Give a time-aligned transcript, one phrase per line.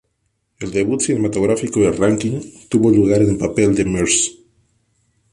[0.59, 4.31] El debut cinematográfico de Rankin tuvo lugar en el papel de "Mrs.